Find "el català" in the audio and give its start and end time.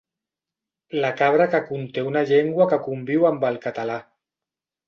3.51-4.03